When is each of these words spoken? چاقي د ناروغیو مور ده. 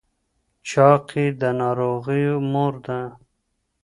چاقي 0.69 1.25
د 1.41 1.43
ناروغیو 1.61 2.35
مور 2.51 2.73
ده. 2.85 2.99